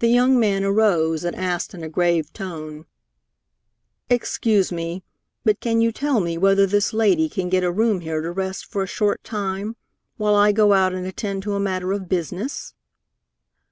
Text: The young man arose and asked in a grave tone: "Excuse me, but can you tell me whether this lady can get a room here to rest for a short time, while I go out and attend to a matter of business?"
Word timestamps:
The 0.00 0.08
young 0.08 0.36
man 0.40 0.64
arose 0.64 1.22
and 1.22 1.36
asked 1.36 1.72
in 1.72 1.84
a 1.84 1.88
grave 1.88 2.32
tone: 2.32 2.86
"Excuse 4.10 4.72
me, 4.72 5.04
but 5.44 5.60
can 5.60 5.80
you 5.80 5.92
tell 5.92 6.18
me 6.18 6.36
whether 6.36 6.66
this 6.66 6.92
lady 6.92 7.28
can 7.28 7.48
get 7.48 7.62
a 7.62 7.70
room 7.70 8.00
here 8.00 8.20
to 8.20 8.32
rest 8.32 8.66
for 8.66 8.82
a 8.82 8.88
short 8.88 9.22
time, 9.22 9.76
while 10.16 10.34
I 10.34 10.50
go 10.50 10.72
out 10.72 10.92
and 10.92 11.06
attend 11.06 11.44
to 11.44 11.54
a 11.54 11.60
matter 11.60 11.92
of 11.92 12.08
business?" 12.08 12.74